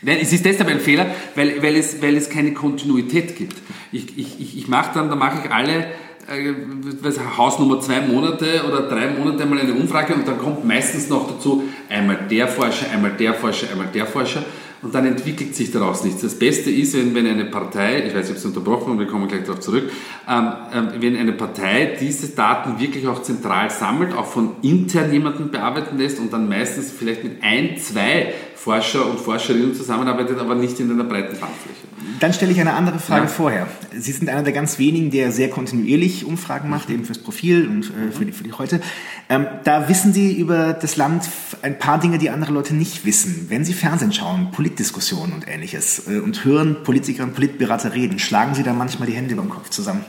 [0.00, 3.56] Nein, es ist deshalb ein Fehler, weil, weil, es, weil es keine Kontinuität gibt.
[3.90, 5.86] Ich, ich, ich, ich mache dann, da mache ich alle
[6.28, 11.28] äh, Hausnummer zwei Monate oder drei Monate mal eine Umfrage und dann kommt meistens noch
[11.28, 14.44] dazu einmal der Forscher, einmal der Forscher, einmal der Forscher
[14.82, 16.22] und dann entwickelt sich daraus nichts.
[16.22, 19.06] Das Beste ist, wenn, wenn eine Partei, ich weiß, ich habe es unterbrochen und wir
[19.06, 19.90] kommen gleich darauf zurück,
[20.28, 25.50] ähm, ähm, wenn eine Partei diese Daten wirklich auch zentral sammelt, auch von intern jemanden
[25.50, 30.78] bearbeiten lässt und dann meistens vielleicht mit ein, zwei Forscher und Forscherinnen zusammenarbeitet, aber nicht
[30.78, 31.80] in einer breiten Bandfläche.
[32.20, 33.28] Dann stelle ich eine andere Frage ja.
[33.28, 33.66] vorher.
[33.92, 36.94] Sie sind einer der ganz wenigen, der sehr kontinuierlich Umfragen macht, mhm.
[36.94, 38.80] eben fürs Profil und äh, für, die, für die heute.
[39.28, 41.28] Ähm, da wissen Sie über das Land
[41.62, 43.46] ein paar Dinge, die andere Leute nicht wissen.
[43.48, 48.54] Wenn Sie Fernsehen schauen, Politdiskussionen und ähnliches äh, und hören Politiker und Politberater reden, schlagen
[48.54, 50.04] Sie da manchmal die Hände über den Kopf zusammen?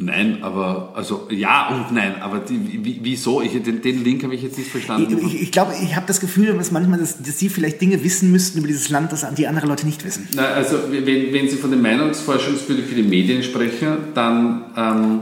[0.00, 3.42] Nein, aber also ja und nein, aber die, wie, wieso?
[3.42, 5.18] Ich, den, den Link habe ich jetzt nicht verstanden.
[5.26, 8.30] Ich, ich glaube, ich habe das Gefühl, dass manchmal, dass, dass, Sie vielleicht Dinge wissen
[8.30, 10.28] müssten über dieses Land, das die andere Leute nicht wissen.
[10.36, 15.20] Na, also wenn, wenn Sie von den Meinungsforschungsbüchern für die Medien sprechen, dann ähm,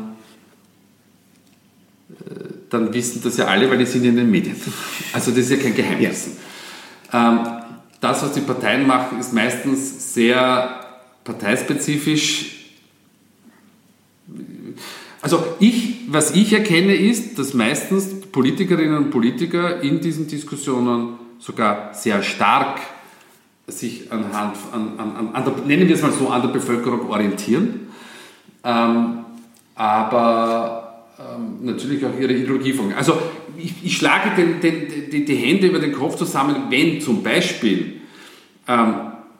[2.11, 4.57] äh, dann wissen das ja alle, weil die sind in den Medien.
[5.15, 6.29] Also das ist ja kein Geheimnis.
[7.15, 7.33] Ja.
[7.33, 7.63] Ähm,
[8.03, 10.81] das, was die Parteien machen, ist meistens sehr
[11.25, 12.57] parteispezifisch
[15.27, 21.93] also ich, was ich erkenne, ist, dass meistens Politikerinnen und Politiker in diesen Diskussionen sogar
[21.95, 22.79] sehr stark
[23.67, 27.89] sich anhand, an, an, an der, nennen wir es mal so, an der Bevölkerung orientieren,
[28.63, 29.25] ähm,
[29.75, 32.95] aber ähm, natürlich auch ihre Ideologie folgen.
[32.95, 33.19] Also
[33.59, 38.03] ich, ich schlage den, den, die, die, Hände über den Kopf zusammen, wenn zum Beispiel
[38.69, 38.95] ähm,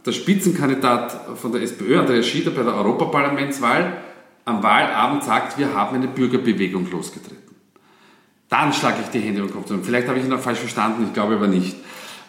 [0.05, 4.03] der Spitzenkandidat von der SPÖ, Andreas Schieder, bei der Europaparlamentswahl
[4.47, 7.37] am Wahlabend sagt, wir haben eine Bürgerbewegung losgetreten.
[8.49, 9.85] Dann schlage ich die Hände über den Kopf zusammen.
[9.85, 11.77] Vielleicht habe ich ihn auch falsch verstanden, ich glaube aber nicht.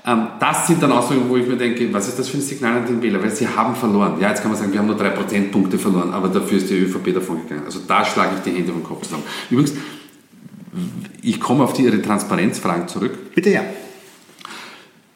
[0.03, 2.77] Ähm, das sind dann Ausdrücke, wo ich mir denke, was ist das für ein Signal
[2.77, 3.21] an den Wähler?
[3.21, 4.19] Weil sie haben verloren.
[4.19, 6.79] Ja, jetzt kann man sagen, wir haben nur drei Prozentpunkte verloren, aber dafür ist die
[6.79, 7.65] ÖVP davon gegangen.
[7.65, 9.23] Also da schlage ich die Hände über den Kopf zusammen.
[9.51, 9.73] Übrigens,
[11.21, 13.35] ich komme auf die, Ihre Transparenzfragen zurück.
[13.35, 13.61] Bitte ja.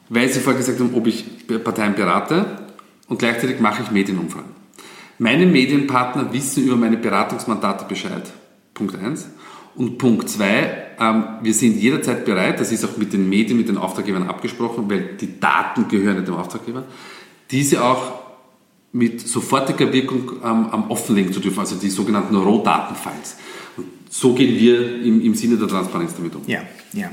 [0.09, 1.25] Weil Sie vorher gesagt haben, ob ich
[1.63, 2.67] Parteien berate
[3.07, 4.60] und gleichzeitig mache ich Medienumfragen.
[5.21, 8.23] Meine Medienpartner wissen über meine Beratungsmandate Bescheid.
[8.73, 9.29] Punkt 1.
[9.75, 13.69] Und Punkt 2, ähm, wir sind jederzeit bereit, das ist auch mit den Medien, mit
[13.69, 16.85] den Auftraggebern abgesprochen, weil die Daten gehören dem Auftraggeber,
[17.51, 18.13] diese auch
[18.93, 23.37] mit sofortiger Wirkung ähm, am offenlegen zu dürfen, also die sogenannten Rohdatenfiles.
[24.09, 26.41] So gehen wir im, im Sinne der Transparenz damit um.
[26.47, 27.11] Ja, ja.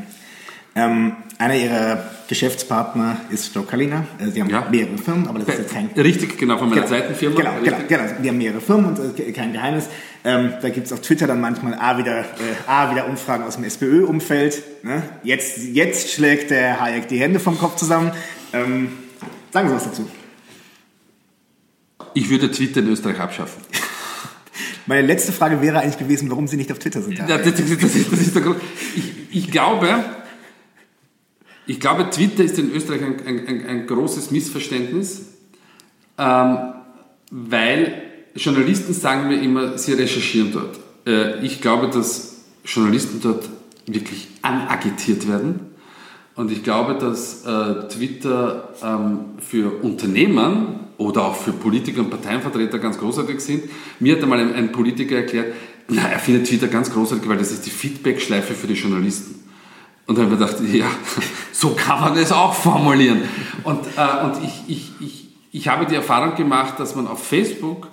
[0.75, 4.07] Ähm, einer ihrer Geschäftspartner ist Joe Kalina.
[4.19, 4.67] Äh, sie haben ja.
[4.71, 5.87] mehrere Firmen, aber das ist jetzt kein...
[5.97, 7.37] Richtig, genau, von meiner genau, zweiten Firma.
[7.37, 9.89] Genau, genau, genau, die haben mehrere Firmen und äh, kein Geheimnis.
[10.25, 12.25] Ähm, da gibt es auf Twitter dann manchmal A wieder, äh,
[12.67, 14.63] A wieder Umfragen aus dem SPÖ-Umfeld.
[14.83, 15.03] Ne?
[15.23, 18.13] Jetzt, jetzt schlägt der Hayek die Hände vom Kopf zusammen.
[18.53, 18.91] Ähm,
[19.53, 20.09] sagen Sie was dazu.
[22.15, 23.63] Ich würde Twitter in Österreich abschaffen.
[24.87, 27.19] Meine letzte Frage wäre eigentlich gewesen, warum Sie nicht auf Twitter sind.
[27.19, 28.61] Ja, das, das, das ist der Grund.
[28.97, 30.05] Ich, ich glaube,
[31.69, 35.27] ich glaube, Twitter ist in Österreich ein, ein, ein großes Missverständnis,
[36.17, 36.59] ähm,
[37.31, 38.03] weil
[38.35, 40.79] Journalisten sagen mir immer, sie recherchieren dort.
[41.07, 43.51] Äh, ich glaube, dass Journalisten dort
[43.87, 45.61] wirklich anagitiert werden.
[46.37, 52.79] Und ich glaube, dass äh, Twitter ähm, für Unternehmen oder auch für Politiker und Parteienvertreter
[52.79, 53.65] ganz großartig sind.
[54.01, 55.53] Mir hat einmal ein, ein Politiker erklärt,
[55.89, 59.48] na, er findet Twitter ganz großartig, weil das ist die Feedback-Schleife für die Journalisten.
[60.09, 60.87] Und dann habe ich gedacht, ja,
[61.53, 63.23] so kann man das auch formulieren.
[63.63, 67.89] Und, äh, und ich, ich, ich, ich habe die Erfahrung gemacht, dass man auf Facebook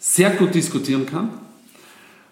[0.00, 1.30] sehr gut diskutieren kann.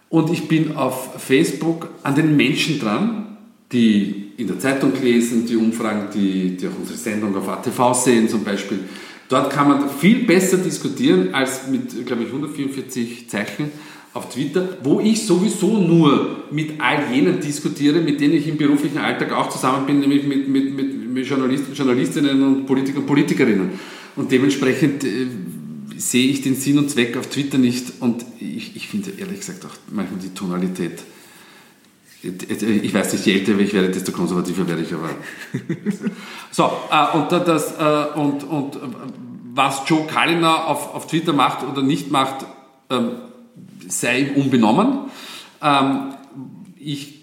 [0.09, 3.37] Und ich bin auf Facebook an den Menschen dran,
[3.70, 8.29] die in der Zeitung lesen, die Umfragen, die, die auch unsere Sendung auf ATV sehen
[8.29, 8.81] zum Beispiel.
[9.29, 13.70] Dort kann man viel besser diskutieren als mit, glaube ich, 144 Zeichen
[14.12, 18.99] auf Twitter, wo ich sowieso nur mit all jenen diskutiere, mit denen ich im beruflichen
[18.99, 23.70] Alltag auch zusammen bin, nämlich mit, mit, mit, mit Journalisten, Journalistinnen und Politikern und Politikerinnen.
[24.16, 25.27] Und dementsprechend äh,
[25.96, 29.64] sehe ich den Sinn und Zweck auf Twitter nicht und ich, ich finde ehrlich gesagt
[29.64, 31.03] auch manchmal die Tonalität.
[32.23, 35.09] Ich weiß nicht, je älter ich werde, desto konservativer werde ich aber.
[36.51, 38.79] so, äh, und, das, äh, und, und
[39.55, 42.44] was Joe Kaliner auf, auf Twitter macht oder nicht macht,
[42.90, 43.12] ähm,
[43.88, 45.11] sei ihm unbenommen.
[45.62, 46.14] Ähm,
[46.79, 47.20] ich,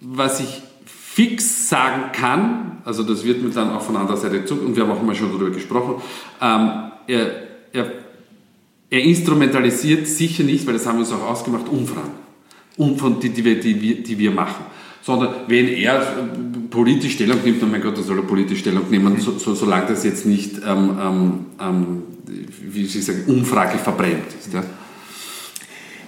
[0.00, 4.54] was ich fix sagen kann, also das wird mir dann auch von anderer Seite zu,
[4.54, 6.02] und wir haben auch immer schon darüber gesprochen,
[6.40, 6.70] ähm,
[7.06, 7.42] er,
[7.72, 7.92] er,
[8.90, 12.10] er, instrumentalisiert sicher nicht, weil das haben wir uns auch ausgemacht, Umfragen,
[12.76, 14.64] um, die, die, wir, die, die wir machen.
[15.02, 16.28] Sondern wenn er
[16.70, 19.86] politisch Stellung nimmt, dann mein Gott, dann soll er politisch Stellung nehmen, so, so, solange
[19.86, 22.02] das jetzt nicht, ähm, ähm, ähm
[22.72, 24.52] wie Sie sagen, Umfrage verbrennt ist.
[24.52, 24.64] Ja.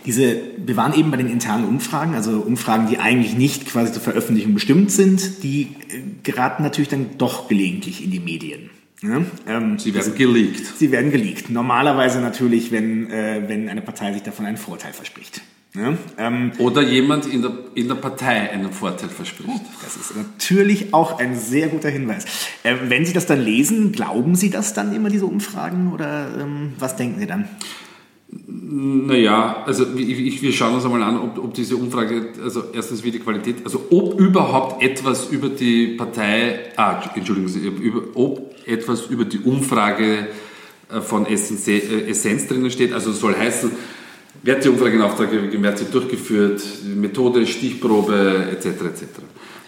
[0.06, 4.02] Diese, wir waren eben bei den internen Umfragen, also Umfragen, die eigentlich nicht quasi zur
[4.02, 8.70] Veröffentlichung bestimmt sind, die äh, geraten natürlich dann doch gelegentlich in die Medien.
[9.02, 10.64] Ja, ähm, sie werden geleakt.
[10.78, 11.50] Sie werden geleakt.
[11.50, 15.42] Normalerweise natürlich, wenn, äh, wenn eine Partei sich davon einen Vorteil verspricht.
[15.74, 19.50] Ja, ähm, Oder jemand in der, in der Partei einen Vorteil verspricht.
[19.50, 22.24] Oh, das ist natürlich auch ein sehr guter Hinweis.
[22.62, 25.92] Äh, wenn Sie das dann lesen, glauben Sie das dann immer, diese Umfragen?
[25.92, 27.48] Oder ähm, was denken Sie dann?
[28.68, 33.12] Naja, also ich, wir schauen uns einmal an, ob, ob, diese Umfrage, also erstens wie
[33.12, 39.24] die Qualität, also ob überhaupt etwas über die Partei, ah, Sie, über, ob etwas über
[39.24, 40.26] die Umfrage
[40.90, 43.70] äh, von Essenz, äh, Essenz drinnen steht, also soll heißen,
[44.42, 46.60] wird die Umfrage in Auftrag gegeben, wird sie durchgeführt,
[46.92, 48.66] Methode, Stichprobe etc.
[48.66, 49.04] etc.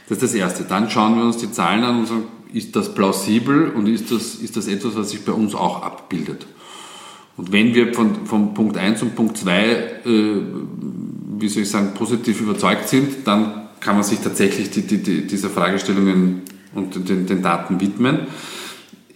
[0.09, 0.65] Das ist das Erste.
[0.65, 4.35] Dann schauen wir uns die Zahlen an und sagen, ist das plausibel und ist das,
[4.35, 6.47] ist das etwas, was sich bei uns auch abbildet?
[7.39, 10.01] Und wenn wir von, von Punkt 1 und Punkt 2, äh,
[11.39, 15.27] wie soll ich sagen, positiv überzeugt sind, dann kann man sich tatsächlich die, die, die,
[15.27, 16.43] dieser Fragestellungen
[16.75, 18.27] und den, den Daten widmen.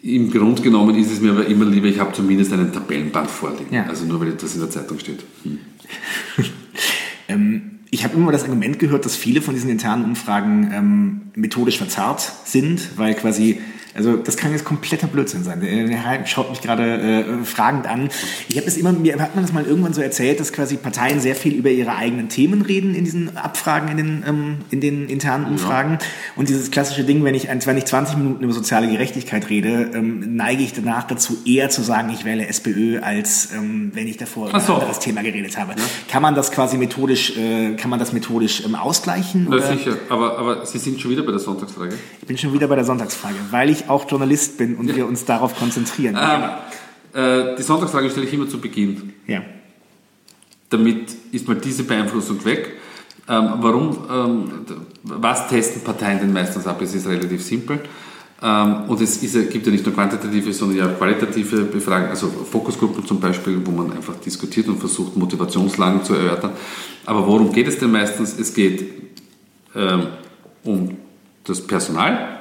[0.02, 3.74] Im Grunde genommen ist es mir aber immer lieber, ich habe zumindest einen Tabellenband vorliegen.
[3.74, 3.86] Ja.
[3.86, 5.20] Also nur weil etwas in der Zeitung steht.
[5.42, 5.58] Hm.
[7.94, 12.32] ich habe immer das Argument gehört, dass viele von diesen internen Umfragen ähm, methodisch verzerrt
[12.44, 13.60] sind, weil quasi
[13.94, 15.60] also das kann jetzt kompletter Blödsinn sein.
[15.60, 18.08] Der Herr schaut mich gerade äh, fragend an.
[18.48, 21.20] Ich habe das immer, mir hat man das mal irgendwann so erzählt, dass quasi Parteien
[21.20, 25.08] sehr viel über ihre eigenen Themen reden in diesen Abfragen, in den, ähm, in den
[25.08, 25.98] internen Umfragen.
[26.00, 26.06] Ja.
[26.36, 30.36] Und dieses klassische Ding, wenn ich, wenn ich 20 Minuten über soziale Gerechtigkeit rede, ähm,
[30.36, 34.48] neige ich danach dazu, eher zu sagen, ich wähle SPÖ, als ähm, wenn ich davor
[34.48, 34.74] über so.
[34.74, 35.72] ein anderes Thema geredet habe.
[35.72, 35.84] Ja.
[36.10, 39.48] Kann man das quasi methodisch, äh, kann man das methodisch ähm, ausgleichen?
[39.50, 41.94] Na, sicher, aber, aber Sie sind schon wieder bei der Sonntagsfrage.
[42.20, 44.94] Ich bin schon wieder bei der Sonntagsfrage, weil ich auch Journalist bin und ja.
[44.94, 46.16] wir uns darauf konzentrieren.
[46.16, 46.42] Ähm,
[47.12, 49.14] äh, die Sonntagsfrage stelle ich immer zu Beginn.
[49.26, 49.42] Ja.
[50.70, 52.76] Damit ist mal diese Beeinflussung weg.
[53.28, 53.98] Ähm, warum?
[54.08, 54.50] Ähm,
[55.02, 56.80] was testen Parteien denn meistens ab?
[56.82, 57.80] Es ist relativ simpel.
[58.42, 63.20] Ähm, und es gibt ja nicht nur quantitative, sondern ja qualitative Befragungen, also Fokusgruppen zum
[63.20, 66.50] Beispiel, wo man einfach diskutiert und versucht, Motivationslagen zu erörtern.
[67.06, 68.36] Aber worum geht es denn meistens?
[68.38, 68.84] Es geht
[69.76, 70.08] ähm,
[70.64, 70.96] um
[71.44, 72.40] das Personal,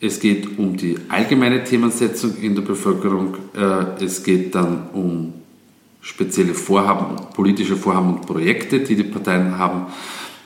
[0.00, 3.36] es geht um die allgemeine Themensetzung in der Bevölkerung.
[3.54, 5.34] Äh, es geht dann um
[6.00, 9.86] spezielle Vorhaben, politische Vorhaben und Projekte, die die Parteien haben.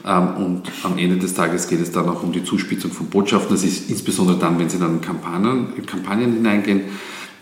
[0.05, 3.55] Ähm, und am Ende des Tages geht es dann auch um die Zuspitzung von Botschaften.
[3.55, 6.83] Das ist insbesondere dann, wenn sie dann in Kampagnen, in Kampagnen hineingehen.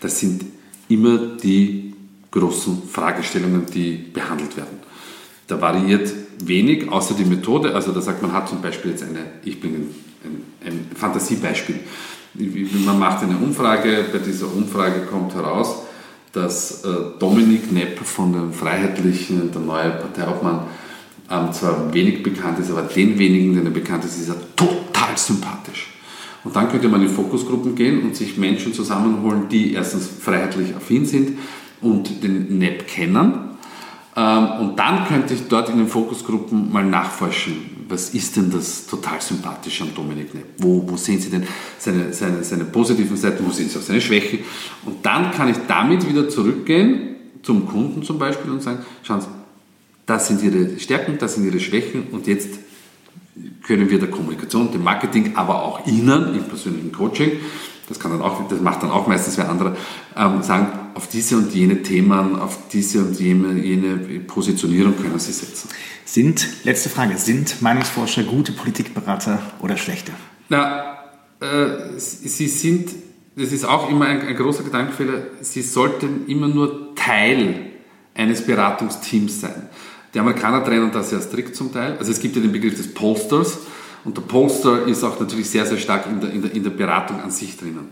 [0.01, 0.45] Das sind
[0.89, 1.95] immer die
[2.31, 4.79] großen Fragestellungen, die behandelt werden.
[5.47, 6.13] Da variiert
[6.45, 7.75] wenig, außer die Methode.
[7.75, 11.81] Also da sagt man, hat zum Beispiel jetzt eine, ich bin ein ein, ein Fantasiebeispiel.
[12.85, 15.83] Man macht eine Umfrage, bei dieser Umfrage kommt heraus,
[16.33, 20.61] dass äh, Dominik Nepp von den Freiheitlichen, der neue Parteiobmann,
[21.31, 25.17] ähm, zwar wenig bekannt ist, aber den wenigen, den er bekannt ist, ist er total
[25.17, 25.89] sympathisch.
[26.45, 31.05] Und dann könnte man in Fokusgruppen gehen und sich Menschen zusammenholen, die erstens freiheitlich affin
[31.05, 31.39] sind
[31.81, 33.49] und den Nepp kennen
[34.19, 38.87] ähm, und dann könnte ich dort in den Fokusgruppen mal nachforschen, was ist denn das
[38.87, 40.47] total sympathische an Dominik Nepp?
[40.59, 41.47] Wo, wo sehen Sie denn
[41.79, 44.41] seine, seine, seine positiven Seiten, wo sehen Sie auch seine Schwächen?
[44.85, 49.29] Und dann kann ich damit wieder zurückgehen zum Kunden zum Beispiel und sagen, schauen Sie,
[50.09, 52.59] das sind Ihre Stärken, das sind Ihre Schwächen und jetzt
[53.63, 57.33] können wir der Kommunikation, dem Marketing, aber auch Ihnen im persönlichen Coaching
[57.89, 59.77] das, kann dann auch, das macht dann auch meistens wer andere,
[60.17, 65.33] ähm, sagen, auf diese und jene Themen, auf diese und jene, jene Positionierung können Sie
[65.33, 65.71] setzen.
[66.05, 70.13] Sind, letzte Frage, sind Meinungsforscher gute Politikberater oder schlechte?
[70.49, 70.99] Na,
[71.41, 72.91] äh, sie sind,
[73.37, 77.73] das ist auch immer ein, ein großer Gedankenfehler, sie sollten immer nur Teil
[78.15, 79.69] eines Beratungsteams sein.
[80.15, 81.97] Die Amerikaner trennen das ja strikt zum Teil.
[81.99, 83.59] Also es gibt ja den Begriff des Posters,
[84.05, 86.71] und der Poster ist auch natürlich sehr, sehr stark in der, in der, in der
[86.71, 87.89] Beratung an sich drinnen.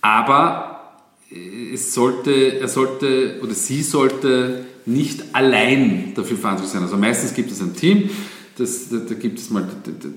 [0.00, 0.92] Aber
[1.30, 6.82] äh, es sollte, er sollte oder sie sollte nicht allein dafür verantwortlich sein.
[6.82, 8.10] Also meistens gibt es ein Team,
[8.56, 9.66] das, da, da, gibt es mal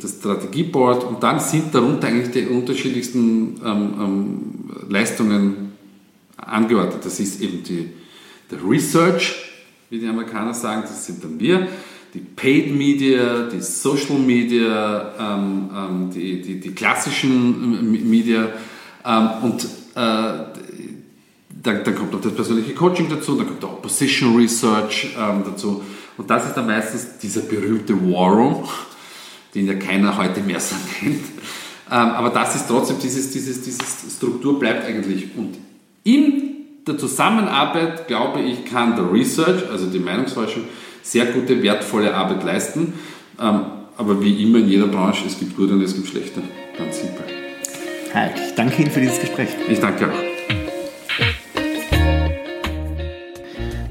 [0.02, 5.72] das Strategieboard und dann sind darunter eigentlich die unterschiedlichsten ähm, ähm, Leistungen
[6.38, 7.06] angeordnet.
[7.06, 7.90] Das ist eben die,
[8.52, 9.53] der Research,
[9.94, 11.68] wie die Amerikaner sagen, das sind dann wir.
[12.16, 18.50] Die Paid Media, die Social Media, ähm, ähm, die, die, die, klassischen Media.
[19.06, 24.36] Ähm, und äh, dann, dann, kommt noch das persönliche Coaching dazu, dann kommt auch Position
[24.36, 25.84] Research ähm, dazu.
[26.18, 28.68] Und das ist dann meistens dieser berühmte War Room,
[29.54, 31.24] den ja keiner heute mehr so nennt.
[31.92, 35.28] Ähm, aber das ist trotzdem, dieses, dieses, diese Struktur bleibt eigentlich.
[35.38, 35.56] Und
[36.04, 36.43] in
[36.88, 40.64] der Zusammenarbeit, glaube ich, kann der Research, also die Meinungsforschung,
[41.02, 42.94] sehr gute, wertvolle Arbeit leisten.
[43.40, 43.62] Ähm,
[43.98, 46.42] aber wie immer in jeder Branche, es gibt gute und es gibt schlechte.
[46.78, 47.26] Ganz simpel.
[48.14, 49.50] Heik, ich danke Ihnen für dieses Gespräch.
[49.70, 50.34] Ich danke auch.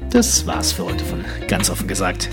[0.09, 2.29] Das war's für heute von ganz offen gesagt.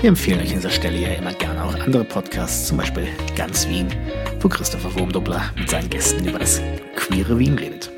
[0.00, 3.66] Wir empfehlen euch an dieser Stelle ja immer gerne auch andere Podcasts, zum Beispiel Ganz
[3.66, 3.88] Wien,
[4.40, 6.60] wo Christopher Wurmdoppler mit seinen Gästen über das
[6.94, 7.90] queere Wien redet.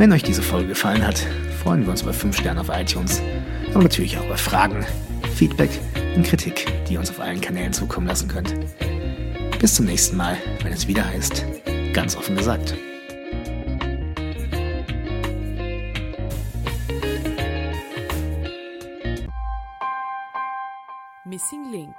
[0.00, 1.18] Wenn euch diese Folge gefallen hat,
[1.62, 3.20] freuen wir uns über 5 Sterne auf iTunes,
[3.74, 4.82] aber natürlich auch über Fragen,
[5.34, 5.68] Feedback
[6.16, 8.54] und Kritik, die ihr uns auf allen Kanälen zukommen lassen könnt.
[9.58, 11.44] Bis zum nächsten Mal, wenn es wieder heißt,
[11.92, 12.74] ganz offen gesagt.
[21.26, 21.94] Missing Link